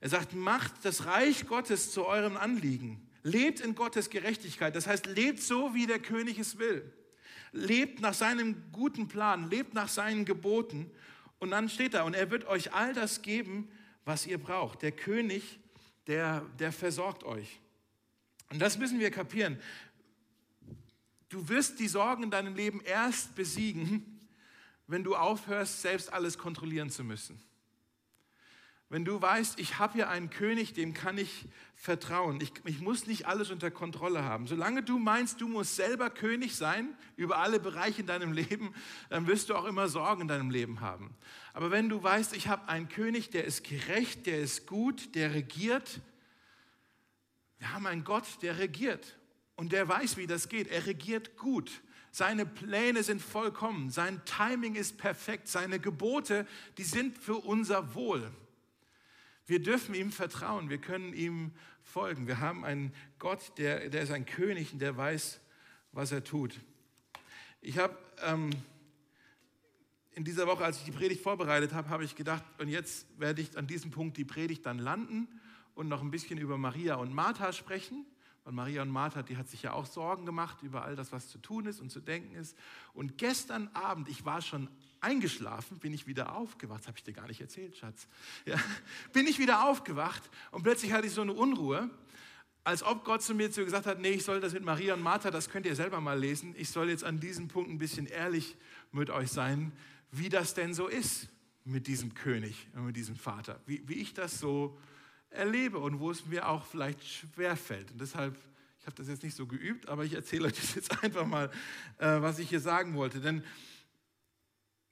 [0.00, 3.05] Er sagt, macht das Reich Gottes zu eurem Anliegen.
[3.26, 4.76] Lebt in Gottes Gerechtigkeit.
[4.76, 6.92] Das heißt, lebt so, wie der König es will.
[7.50, 10.88] Lebt nach seinem guten Plan, lebt nach seinen Geboten.
[11.40, 13.68] Und dann steht da, und er wird euch all das geben,
[14.04, 14.82] was ihr braucht.
[14.82, 15.58] Der König,
[16.06, 17.58] der, der versorgt euch.
[18.50, 19.58] Und das müssen wir kapieren.
[21.28, 24.20] Du wirst die Sorgen in deinem Leben erst besiegen,
[24.86, 27.42] wenn du aufhörst, selbst alles kontrollieren zu müssen.
[28.88, 32.40] Wenn du weißt, ich habe hier einen König, dem kann ich vertrauen.
[32.40, 34.46] Ich, ich, muss nicht alles unter Kontrolle haben.
[34.46, 38.72] Solange du meinst, du musst selber König sein über alle Bereiche in deinem Leben,
[39.10, 41.16] dann wirst du auch immer Sorgen in deinem Leben haben.
[41.52, 45.34] Aber wenn du weißt, ich habe einen König, der ist gerecht, der ist gut, der
[45.34, 46.00] regiert,
[47.58, 49.16] wir haben einen Gott, der regiert
[49.56, 50.68] und der weiß, wie das geht.
[50.68, 51.82] Er regiert gut.
[52.12, 56.46] Seine Pläne sind vollkommen, sein Timing ist perfekt, seine Gebote,
[56.78, 58.30] die sind für unser Wohl.
[59.46, 61.52] Wir dürfen ihm vertrauen, wir können ihm
[61.84, 62.26] folgen.
[62.26, 65.40] Wir haben einen Gott, der, der ist ein König und der weiß,
[65.92, 66.58] was er tut.
[67.60, 68.50] Ich habe ähm,
[70.16, 73.40] in dieser Woche, als ich die Predigt vorbereitet habe, habe ich gedacht, und jetzt werde
[73.40, 75.28] ich an diesem Punkt die Predigt dann landen
[75.76, 78.04] und noch ein bisschen über Maria und Martha sprechen.
[78.44, 81.28] Und Maria und Martha, die hat sich ja auch Sorgen gemacht über all das, was
[81.28, 82.56] zu tun ist und zu denken ist.
[82.94, 84.68] Und gestern Abend, ich war schon
[85.06, 86.80] eingeschlafen, bin ich wieder aufgewacht.
[86.80, 88.08] Das habe ich dir gar nicht erzählt, Schatz.
[88.44, 88.56] Ja,
[89.12, 91.88] bin ich wieder aufgewacht und plötzlich hatte ich so eine Unruhe,
[92.64, 95.30] als ob Gott zu mir gesagt hat, nee, ich soll das mit Maria und Martha,
[95.30, 96.52] das könnt ihr selber mal lesen.
[96.58, 98.56] Ich soll jetzt an diesem Punkt ein bisschen ehrlich
[98.90, 99.70] mit euch sein,
[100.10, 101.28] wie das denn so ist
[101.64, 103.60] mit diesem König und mit diesem Vater.
[103.66, 104.76] Wie, wie ich das so
[105.30, 107.92] erlebe und wo es mir auch vielleicht schwer fällt.
[107.92, 108.36] Und deshalb,
[108.80, 111.52] ich habe das jetzt nicht so geübt, aber ich erzähle euch das jetzt einfach mal,
[111.98, 113.20] äh, was ich hier sagen wollte.
[113.20, 113.44] Denn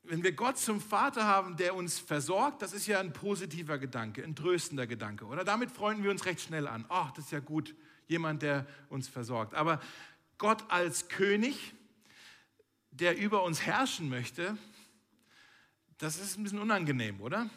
[0.06, 4.22] wenn wir Gott zum Vater haben, der uns versorgt, das ist ja ein positiver Gedanke,
[4.22, 5.44] ein tröstender Gedanke, oder?
[5.44, 6.84] Damit freuen wir uns recht schnell an.
[6.88, 7.74] Ach, das ist ja gut,
[8.06, 9.54] jemand, der uns versorgt.
[9.54, 9.80] Aber
[10.36, 11.72] Gott als König,
[12.90, 14.56] der über uns herrschen möchte,
[15.98, 17.48] das ist ein bisschen unangenehm, oder?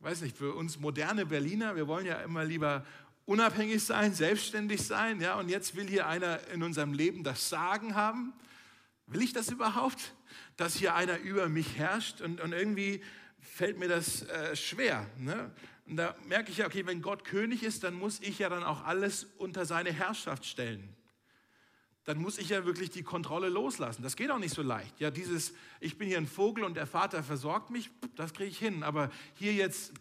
[0.00, 2.86] Weiß nicht, für uns moderne Berliner, wir wollen ja immer lieber
[3.26, 7.94] unabhängig sein, selbstständig sein, ja, und jetzt will hier einer in unserem Leben das Sagen
[7.94, 8.32] haben.
[9.06, 10.12] Will ich das überhaupt?
[10.56, 13.02] dass hier einer über mich herrscht und, und irgendwie
[13.40, 15.06] fällt mir das äh, schwer.
[15.18, 15.50] Ne?
[15.86, 18.64] Und da merke ich ja, okay, wenn Gott König ist, dann muss ich ja dann
[18.64, 20.94] auch alles unter seine Herrschaft stellen.
[22.04, 24.02] dann muss ich ja wirklich die Kontrolle loslassen.
[24.02, 25.00] Das geht auch nicht so leicht.
[25.00, 28.58] Ja, dieses, ich bin hier ein Vogel und der Vater versorgt mich, das kriege ich
[28.58, 28.82] hin.
[28.84, 29.92] Aber hier jetzt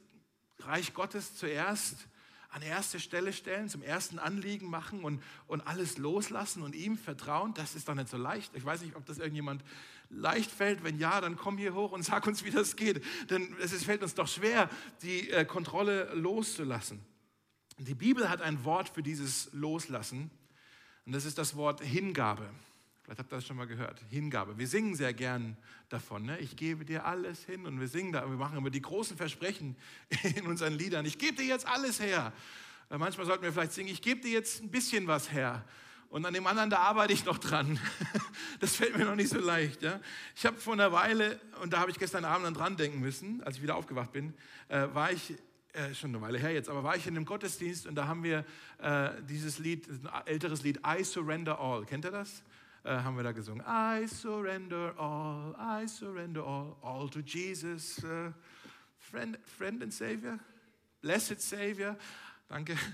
[0.60, 2.08] Reich Gottes zuerst
[2.56, 7.54] an erste Stelle stellen, zum ersten Anliegen machen und, und alles loslassen und ihm vertrauen,
[7.54, 8.56] das ist doch nicht so leicht.
[8.56, 9.62] Ich weiß nicht, ob das irgendjemand
[10.10, 10.82] leicht fällt.
[10.82, 13.04] Wenn ja, dann komm hier hoch und sag uns, wie das geht.
[13.30, 14.70] Denn es fällt uns doch schwer,
[15.02, 17.06] die äh, Kontrolle loszulassen.
[17.78, 20.32] Die Bibel hat ein Wort für dieses Loslassen
[21.06, 22.50] und das ist das Wort Hingabe.
[23.06, 24.04] Vielleicht habt ihr das schon mal gehört.
[24.10, 24.58] Hingabe.
[24.58, 25.56] Wir singen sehr gern
[25.90, 26.24] davon.
[26.24, 26.40] Ne?
[26.40, 29.76] Ich gebe dir alles hin und wir singen da, wir machen immer die großen Versprechen
[30.36, 31.06] in unseren Liedern.
[31.06, 32.34] Ich gebe dir jetzt alles her.
[32.90, 35.64] Äh, manchmal sollten wir vielleicht singen, ich gebe dir jetzt ein bisschen was her.
[36.10, 37.80] Und an dem anderen, da arbeite ich noch dran.
[38.60, 39.84] Das fällt mir noch nicht so leicht.
[39.84, 40.00] Ja?
[40.36, 43.58] Ich habe vor einer Weile, und da habe ich gestern Abend dran denken müssen, als
[43.58, 44.34] ich wieder aufgewacht bin,
[44.70, 45.36] äh, war ich
[45.74, 48.24] äh, schon eine Weile her jetzt, aber war ich in einem Gottesdienst und da haben
[48.24, 48.46] wir
[48.80, 51.86] äh, dieses Lied, ein älteres Lied, I Surrender All.
[51.86, 52.44] Kennt ihr das?
[52.86, 53.66] Äh, haben wir da gesungen.
[53.68, 58.32] I surrender all, I surrender all, all to Jesus, uh,
[59.00, 60.38] friend, friend and Savior,
[61.02, 61.98] blessed Savior.
[62.48, 62.78] Danke.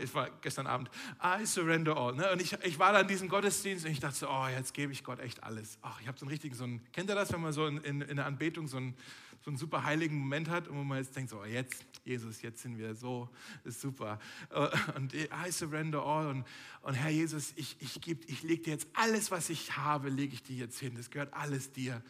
[0.00, 0.90] Ich war gestern Abend.
[1.20, 2.14] I surrender all.
[2.14, 2.30] Ne?
[2.30, 4.92] Und ich, ich war da in diesem Gottesdienst und ich dachte so, oh, jetzt gebe
[4.92, 5.76] ich Gott echt alles.
[5.82, 7.78] Ach, ich habe so einen richtigen, so einen, kennt ihr das, wenn man so in,
[7.78, 8.94] in, in der Anbetung so einen,
[9.42, 12.42] so einen super heiligen Moment hat und wo man jetzt denkt, so, oh, jetzt, Jesus,
[12.42, 13.28] jetzt sind wir so,
[13.64, 14.20] ist super.
[14.50, 16.28] Äh, und I surrender all.
[16.28, 16.46] Und,
[16.82, 20.42] und Herr Jesus, ich, ich, ich lege dir jetzt alles, was ich habe, lege ich
[20.42, 20.94] dir jetzt hin.
[20.94, 22.02] Das gehört alles dir.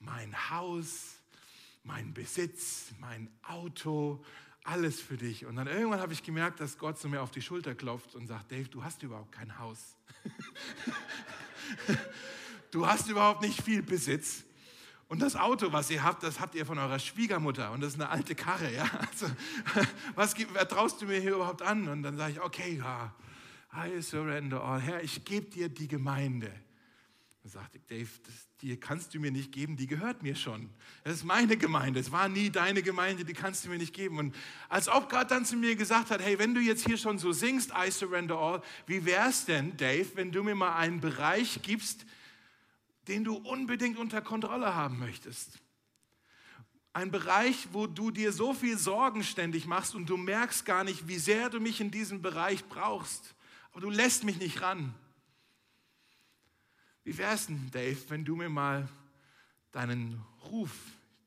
[0.00, 1.20] Mein Haus,
[1.84, 4.24] mein Besitz, mein Auto,
[4.64, 5.46] alles für dich.
[5.46, 8.26] Und dann irgendwann habe ich gemerkt, dass Gott zu mir auf die Schulter klopft und
[8.26, 9.96] sagt, Dave, du hast überhaupt kein Haus.
[12.72, 14.44] du hast überhaupt nicht viel Besitz.
[15.08, 18.00] Und das Auto, was ihr habt, das habt ihr von eurer Schwiegermutter und das ist
[18.00, 18.72] eine alte Karre.
[18.72, 18.88] Ja?
[19.10, 19.26] Also,
[20.14, 20.34] was
[20.68, 21.88] traust du mir hier überhaupt an?
[21.88, 23.14] Und dann sage ich, okay, ja,
[23.76, 24.80] I surrender all.
[24.80, 26.52] Herr, ich gebe dir die Gemeinde.
[27.42, 30.70] Dann sagte ich, Dave, das, die kannst du mir nicht geben, die gehört mir schon.
[31.02, 34.18] Das ist meine Gemeinde, es war nie deine Gemeinde, die kannst du mir nicht geben.
[34.18, 34.34] Und
[34.70, 37.32] als ob Gott dann zu mir gesagt hat, hey, wenn du jetzt hier schon so
[37.32, 41.60] singst, I surrender all, wie wäre es denn, Dave, wenn du mir mal einen Bereich
[41.62, 42.06] gibst,
[43.08, 45.58] den du unbedingt unter Kontrolle haben möchtest?
[46.92, 51.08] Ein Bereich, wo du dir so viel Sorgen ständig machst und du merkst gar nicht,
[51.08, 53.34] wie sehr du mich in diesem Bereich brauchst.
[53.72, 54.94] Aber du lässt mich nicht ran.
[57.02, 58.88] Wie wäre es denn, Dave, wenn du mir mal
[59.72, 60.72] deinen Ruf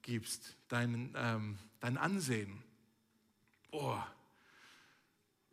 [0.02, 2.64] gibst, deinen, ähm, dein Ansehen?
[3.72, 4.00] Oh,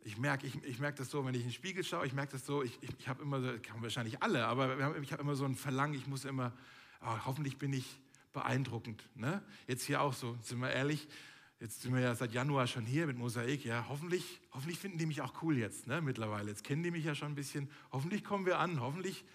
[0.05, 2.33] ich merke ich, ich merk das so, wenn ich in den Spiegel schaue, ich merke
[2.33, 5.35] das so, ich, ich, ich habe immer so, haben wahrscheinlich alle, aber ich habe immer
[5.35, 6.53] so ein Verlangen, ich muss immer,
[7.01, 7.99] oh, hoffentlich bin ich
[8.31, 9.09] beeindruckend.
[9.15, 9.41] Ne?
[9.67, 11.07] Jetzt hier auch so, sind wir ehrlich,
[11.59, 15.07] jetzt sind wir ja seit Januar schon hier mit Mosaik, ja, hoffentlich, hoffentlich finden die
[15.07, 16.49] mich auch cool jetzt, ne, mittlerweile.
[16.49, 19.25] Jetzt kennen die mich ja schon ein bisschen, hoffentlich kommen wir an, hoffentlich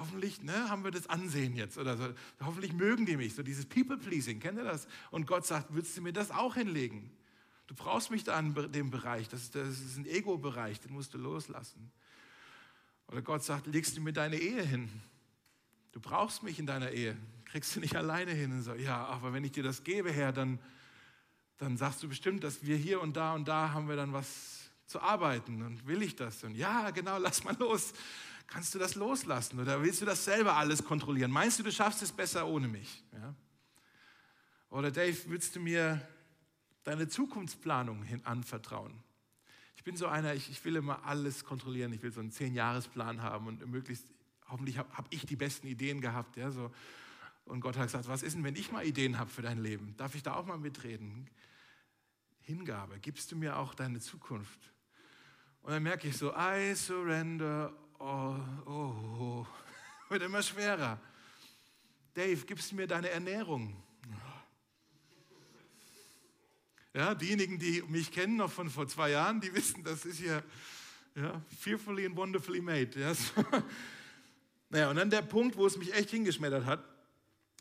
[0.00, 2.04] Hoffentlich ne, haben wir das Ansehen jetzt oder so.
[2.40, 3.34] Hoffentlich mögen die mich.
[3.34, 4.86] So dieses People-Pleasing, kennt ihr das?
[5.10, 7.10] Und Gott sagt, würdest du mir das auch hinlegen?
[7.68, 9.28] Du brauchst mich da in dem Bereich.
[9.28, 11.92] Das ist, das ist ein Ego-Bereich, den musst du loslassen.
[13.08, 14.88] Oder Gott sagt, legst du mir deine Ehe hin?
[15.92, 17.14] Du brauchst mich in deiner Ehe.
[17.44, 18.52] Kriegst du nicht alleine hin.
[18.52, 20.58] Und so, ja, aber wenn ich dir das gebe, Herr, dann,
[21.58, 24.70] dann sagst du bestimmt, dass wir hier und da und da haben wir dann was
[24.86, 25.60] zu arbeiten.
[25.60, 26.42] Und will ich das?
[26.44, 27.92] Und ja, genau, lass mal los.
[28.46, 31.30] Kannst du das loslassen oder willst du das selber alles kontrollieren?
[31.30, 33.04] Meinst du, du schaffst es besser ohne mich?
[33.12, 33.34] Ja?
[34.70, 36.00] Oder Dave, willst du mir
[36.88, 38.92] deine Zukunftsplanung hin anvertrauen?
[39.76, 41.92] Ich bin so einer, ich, ich will immer alles kontrollieren.
[41.92, 44.06] Ich will so einen Zehn-Jahres-Plan haben und möglichst,
[44.48, 46.36] hoffentlich habe hab ich die besten Ideen gehabt.
[46.36, 46.72] Ja, so.
[47.44, 49.94] Und Gott hat gesagt, was ist denn, wenn ich mal Ideen habe für dein Leben?
[49.96, 51.28] Darf ich da auch mal mitreden?
[52.40, 54.72] Hingabe, gibst du mir auch deine Zukunft?
[55.62, 58.34] Und dann merke ich so, I surrender oh,
[58.66, 58.70] oh,
[59.20, 59.46] oh,
[60.08, 60.98] wird immer schwerer.
[62.14, 63.76] Dave, gibst du mir deine Ernährung?
[66.98, 70.42] Ja, diejenigen, die mich kennen, noch von vor zwei Jahren, die wissen, das ist ja,
[71.14, 72.98] ja fearfully and wonderfully made.
[72.98, 73.12] Ja.
[74.70, 76.84] Naja, und dann der Punkt, wo es mich echt hingeschmettert hat,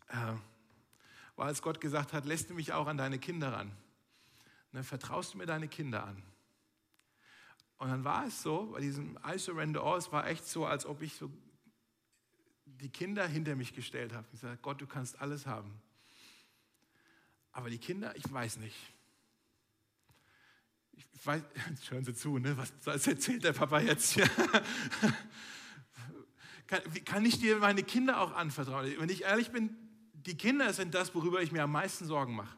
[0.10, 0.34] äh,
[1.38, 3.72] war, als Gott gesagt hat, lässt du mich auch an deine Kinder ran?
[4.74, 6.22] Ne, vertraust du mir deine Kinder an?
[7.78, 10.86] Und dann war es so, bei diesem I surrender all, es war echt so, als
[10.86, 11.32] ob ich so
[12.66, 14.28] die Kinder hinter mich gestellt habe.
[14.34, 15.80] Ich sage, Gott, du kannst alles haben.
[17.54, 18.97] Aber die Kinder, ich weiß nicht.
[21.24, 21.42] Weiß,
[21.90, 22.56] hören Sie zu, ne?
[22.84, 24.30] was erzählt der Papa jetzt hier?
[26.68, 28.94] kann, kann ich dir meine Kinder auch anvertrauen?
[28.98, 29.76] Wenn ich ehrlich bin,
[30.14, 32.56] die Kinder sind das, worüber ich mir am meisten Sorgen mache.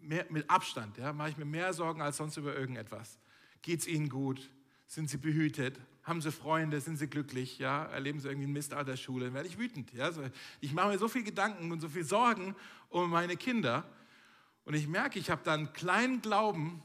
[0.00, 3.18] Mehr, mit Abstand ja, mache ich mir mehr Sorgen als sonst über irgendetwas.
[3.62, 4.50] Geht es ihnen gut?
[4.86, 5.78] Sind sie behütet?
[6.02, 6.80] Haben sie Freunde?
[6.80, 7.58] Sind sie glücklich?
[7.58, 7.84] Ja?
[7.84, 9.26] Erleben sie irgendwie einen Mist an der Schule?
[9.26, 9.92] Dann werde ich wütend.
[9.92, 10.10] Ja?
[10.60, 12.56] Ich mache mir so viel Gedanken und so viel Sorgen
[12.88, 13.84] um meine Kinder.
[14.64, 16.82] Und ich merke, ich habe da einen kleinen Glauben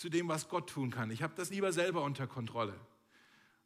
[0.00, 1.10] zu dem, was Gott tun kann.
[1.10, 2.74] Ich habe das lieber selber unter Kontrolle.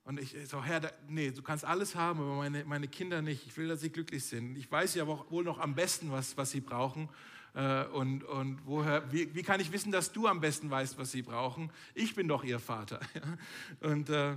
[0.03, 3.47] Und ich so, Herr, da, nee, du kannst alles haben, aber meine, meine Kinder nicht.
[3.47, 4.57] Ich will, dass sie glücklich sind.
[4.57, 7.09] Ich weiß ja wohl noch am besten, was, was sie brauchen.
[7.55, 11.13] Äh, und, und woher, wie, wie kann ich wissen, dass du am besten weißt, was
[11.13, 11.71] sie brauchen?
[11.95, 12.99] Ich bin doch ihr Vater.
[13.81, 14.37] Und, äh,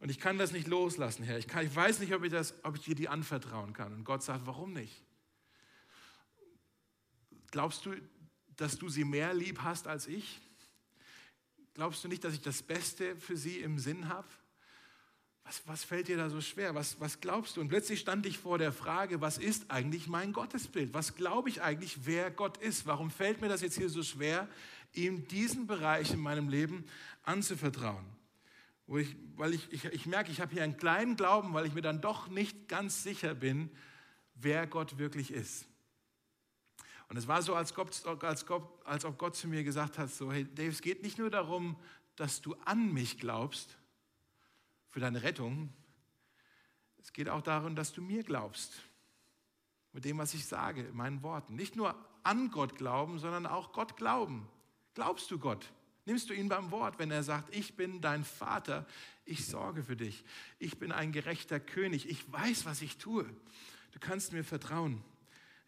[0.00, 1.38] und ich kann das nicht loslassen, Herr.
[1.38, 3.92] Ich, kann, ich weiß nicht, ob ich, das, ob ich dir die anvertrauen kann.
[3.94, 5.02] Und Gott sagt, warum nicht?
[7.50, 7.94] Glaubst du,
[8.54, 10.40] dass du sie mehr lieb hast als ich?
[11.78, 14.26] Glaubst du nicht, dass ich das Beste für sie im Sinn habe?
[15.44, 16.74] Was, was fällt dir da so schwer?
[16.74, 17.60] Was, was glaubst du?
[17.60, 20.92] Und plötzlich stand ich vor der Frage, was ist eigentlich mein Gottesbild?
[20.92, 22.86] Was glaube ich eigentlich, wer Gott ist?
[22.86, 24.48] Warum fällt mir das jetzt hier so schwer,
[24.92, 26.84] ihm diesen Bereich in meinem Leben
[27.22, 28.04] anzuvertrauen?
[28.88, 31.74] Wo ich, weil ich, ich, ich merke, ich habe hier einen kleinen Glauben, weil ich
[31.74, 33.70] mir dann doch nicht ganz sicher bin,
[34.34, 35.67] wer Gott wirklich ist.
[37.08, 37.90] Und es war so, als, Gott,
[38.22, 41.18] als, Gott, als ob Gott zu mir gesagt hat, so, hey Dave, es geht nicht
[41.18, 41.76] nur darum,
[42.16, 43.78] dass du an mich glaubst,
[44.90, 45.72] für deine Rettung.
[47.00, 48.82] Es geht auch darum, dass du mir glaubst.
[49.92, 51.54] Mit dem, was ich sage, in meinen Worten.
[51.56, 54.48] Nicht nur an Gott glauben, sondern auch Gott glauben.
[54.94, 55.72] Glaubst du Gott?
[56.04, 58.86] Nimmst du ihn beim Wort, wenn er sagt, ich bin dein Vater,
[59.24, 60.24] ich sorge für dich.
[60.58, 63.24] Ich bin ein gerechter König, ich weiß, was ich tue.
[63.92, 65.04] Du kannst mir vertrauen.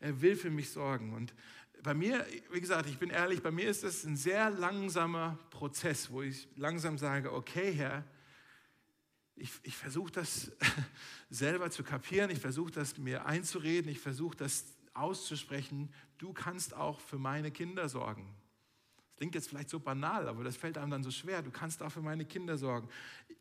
[0.01, 1.13] Er will für mich sorgen.
[1.13, 1.35] Und
[1.83, 6.11] bei mir, wie gesagt, ich bin ehrlich, bei mir ist es ein sehr langsamer Prozess,
[6.11, 8.05] wo ich langsam sage, okay, Herr,
[9.37, 10.53] ich, ich versuche das
[11.31, 15.93] selber zu kapieren, ich versuche das mir einzureden, ich versuche das auszusprechen.
[16.19, 18.35] Du kannst auch für meine Kinder sorgen.
[19.07, 21.43] Das klingt jetzt vielleicht so banal, aber das fällt einem dann so schwer.
[21.43, 22.89] Du kannst auch für meine Kinder sorgen.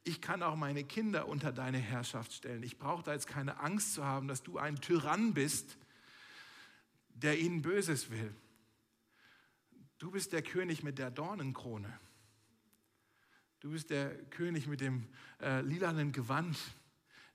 [0.03, 2.63] Ich kann auch meine Kinder unter deine Herrschaft stellen.
[2.63, 5.77] Ich brauche da jetzt keine Angst zu haben, dass du ein Tyrann bist,
[7.21, 8.33] der ihnen Böses will.
[9.97, 11.99] Du bist der König mit der Dornenkrone.
[13.59, 15.07] Du bist der König mit dem
[15.41, 16.57] äh, lilanen Gewand,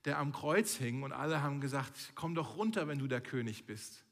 [0.05, 3.65] der am Kreuz hing und alle haben gesagt, komm doch runter, wenn du der König
[3.65, 4.03] bist.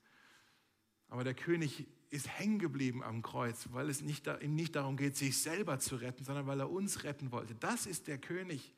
[1.07, 5.17] Aber der König ist hängen geblieben am Kreuz, weil es nicht, ihm nicht darum geht,
[5.17, 7.55] sich selber zu retten, sondern weil er uns retten wollte.
[7.55, 8.75] Das ist der König,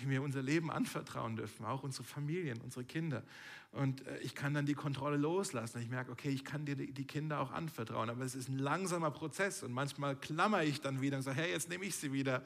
[0.00, 3.22] dem wir unser Leben anvertrauen dürfen, auch unsere Familien, unsere Kinder.
[3.70, 5.80] Und äh, ich kann dann die Kontrolle loslassen.
[5.80, 9.10] Ich merke, okay, ich kann dir die Kinder auch anvertrauen, aber es ist ein langsamer
[9.10, 12.44] Prozess und manchmal klammer ich dann wieder und sage, hey, jetzt nehme ich sie wieder.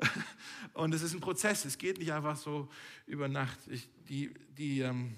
[0.74, 2.68] Und es ist ein Prozess, es geht nicht einfach so
[3.06, 3.58] über Nacht.
[3.68, 5.16] Ich, die, die, ähm,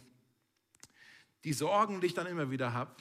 [1.44, 2.94] die Sorgen, die ich dann immer wieder habe,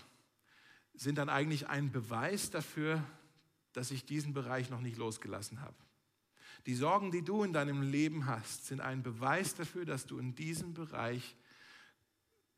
[0.93, 3.03] sind dann eigentlich ein Beweis dafür,
[3.73, 5.75] dass ich diesen Bereich noch nicht losgelassen habe.
[6.65, 10.33] Die Sorgen, die du in deinem Leben hast, sind ein Beweis dafür, dass du in
[10.33, 11.35] diesem Bereich,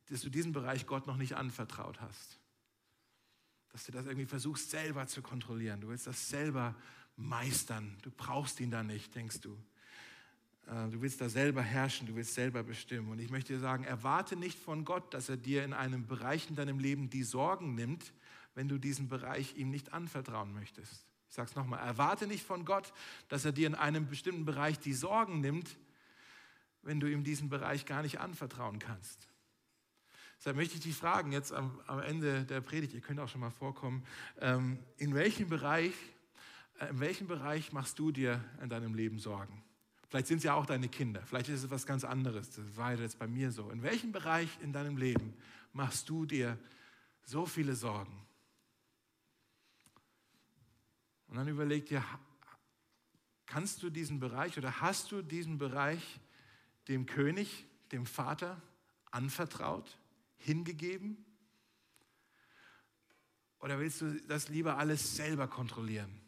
[0.07, 2.39] dass du diesen Bereich Gott noch nicht anvertraut hast.
[3.69, 5.81] Dass du das irgendwie versuchst selber zu kontrollieren.
[5.81, 6.73] Du willst das selber
[7.17, 7.97] meistern.
[8.01, 9.57] Du brauchst ihn da nicht, denkst du.
[10.67, 13.09] Äh, du willst da selber herrschen, du willst selber bestimmen.
[13.11, 16.49] Und ich möchte dir sagen, erwarte nicht von Gott, dass er dir in einem Bereich
[16.49, 18.13] in deinem Leben die Sorgen nimmt,
[18.55, 21.06] wenn du diesen Bereich ihm nicht anvertrauen möchtest.
[21.29, 22.93] Ich sage es nochmal, erwarte nicht von Gott,
[23.27, 25.77] dass er dir in einem bestimmten Bereich die Sorgen nimmt,
[26.81, 29.27] wenn du ihm diesen Bereich gar nicht anvertrauen kannst.
[30.39, 33.41] Deshalb möchte ich dich fragen, jetzt am, am Ende der Predigt, ihr könnt auch schon
[33.41, 34.05] mal vorkommen,
[34.39, 35.93] ähm, in welchem Bereich,
[36.79, 39.63] äh, in welchem Bereich machst du dir in deinem Leben Sorgen?
[40.09, 42.93] Vielleicht sind es ja auch deine Kinder, vielleicht ist es was ganz anderes, das war
[42.93, 43.69] jetzt bei mir so.
[43.71, 45.33] In welchem Bereich in deinem Leben
[45.73, 46.57] machst du dir
[47.23, 48.26] so viele Sorgen?
[51.27, 52.03] Und dann überleg dir,
[53.45, 56.19] kannst du diesen Bereich oder hast du diesen Bereich
[56.87, 58.61] dem König, dem Vater
[59.11, 59.97] anvertraut,
[60.37, 61.25] hingegeben?
[63.59, 66.21] Oder willst du das lieber alles selber kontrollieren?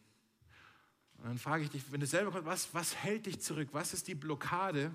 [1.18, 3.68] Und dann frage ich dich, wenn du selber was, was hält dich zurück?
[3.72, 4.94] Was ist die Blockade?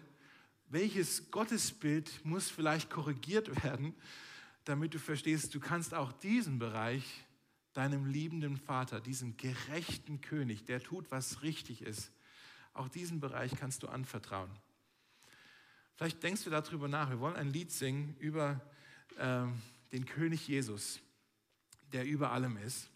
[0.69, 3.93] Welches Gottesbild muss vielleicht korrigiert werden,
[4.63, 7.24] damit du verstehst, du kannst auch diesen Bereich
[7.75, 12.11] deinem liebenden Vater, diesem gerechten König, der tut, was richtig ist.
[12.73, 14.49] Auch diesen Bereich kannst du anvertrauen.
[15.95, 17.09] Vielleicht denkst du darüber nach.
[17.09, 18.59] Wir wollen ein Lied singen über
[19.17, 19.45] äh,
[19.91, 20.99] den König Jesus,
[21.93, 22.89] der über allem ist.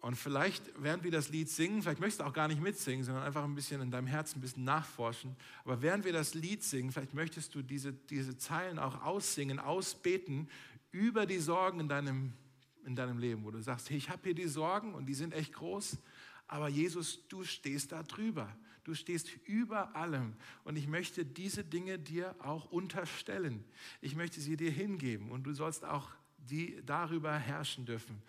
[0.00, 3.22] Und vielleicht, während wir das Lied singen, vielleicht möchtest du auch gar nicht mitsingen, sondern
[3.22, 5.36] einfach ein bisschen in deinem Herzen ein bisschen nachforschen.
[5.64, 10.48] Aber während wir das Lied singen, vielleicht möchtest du diese, diese Zeilen auch aussingen, ausbeten
[10.90, 12.32] über die Sorgen in deinem
[12.84, 15.32] in deinem Leben, wo du sagst, hey, ich habe hier die Sorgen und die sind
[15.32, 15.98] echt groß,
[16.48, 18.52] Aber Jesus, du stehst da drüber.
[18.82, 20.34] Du stehst über allem.
[20.64, 23.62] Und ich möchte diese Dinge dir auch unterstellen.
[24.00, 25.30] Ich möchte sie dir hingeben.
[25.30, 28.20] Und du sollst auch die darüber herrschen dürfen.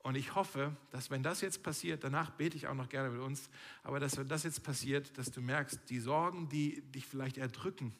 [0.00, 3.20] Und ich hoffe, dass wenn das jetzt passiert, danach bete ich auch noch gerne mit
[3.20, 3.50] uns,
[3.82, 7.92] aber dass wenn das jetzt passiert, dass du merkst, die Sorgen, die dich vielleicht erdrücken,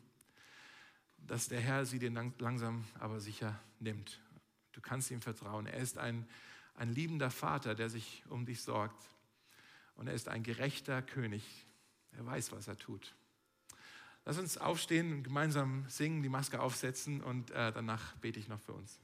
[1.27, 4.21] dass der Herr sie dir langsam aber sicher nimmt.
[4.79, 5.67] Du kannst ihm vertrauen.
[5.67, 6.25] Er ist ein,
[6.77, 9.11] ein liebender Vater, der sich um dich sorgt.
[9.97, 11.67] Und er ist ein gerechter König.
[12.13, 13.17] Er weiß, was er tut.
[14.25, 18.61] Lass uns aufstehen und gemeinsam singen, die Maske aufsetzen und äh, danach bete ich noch
[18.61, 19.01] für uns.